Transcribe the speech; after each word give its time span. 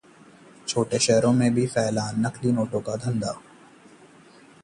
छोटे 0.67 0.99
शहरों 0.99 1.33
में 1.33 1.53
भी 1.53 1.65
फैला 1.67 2.09
नकली 2.17 2.51
नोटों 2.51 2.81
का 2.81 2.95
धंधा 2.95 3.31